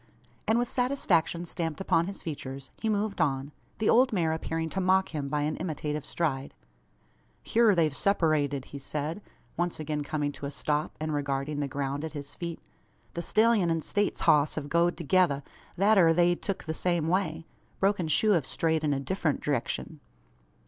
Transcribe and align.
and, 0.47 0.57
with 0.57 0.67
satisfaction 0.67 1.45
stamped 1.45 1.79
upon 1.79 2.07
his 2.07 2.23
features, 2.23 2.71
he 2.81 2.89
moved 2.89 3.21
on, 3.21 3.51
the 3.77 3.87
old 3.87 4.11
mare 4.11 4.33
appearing 4.33 4.67
to 4.67 4.81
mock 4.81 5.09
him 5.09 5.29
by 5.29 5.41
an 5.43 5.55
imitative 5.57 6.03
stride! 6.03 6.55
"Hyur 7.45 7.75
they've 7.75 7.95
seppurated," 7.95 8.65
he 8.65 8.79
said, 8.79 9.21
once 9.57 9.79
again 9.79 10.01
coming 10.03 10.31
to 10.31 10.47
a 10.47 10.49
stop, 10.49 10.95
and 10.99 11.13
regarding 11.13 11.59
the 11.59 11.67
ground 11.67 12.03
at 12.03 12.13
his 12.13 12.33
feet. 12.33 12.59
"The 13.13 13.21
stellyun 13.21 13.69
an 13.69 13.83
States 13.83 14.21
hoss 14.21 14.55
hev 14.55 14.69
goed 14.69 14.97
thegither 14.97 15.43
thet 15.77 15.99
air 15.99 16.15
they've 16.15 16.41
tuk 16.41 16.63
the 16.63 16.73
same 16.73 17.07
way. 17.07 17.45
Broken 17.79 18.07
shoe 18.07 18.31
hev 18.31 18.43
strayed 18.43 18.83
in 18.83 18.93
a 18.95 18.99
diffrent 18.99 19.39
direkshun." 19.39 19.99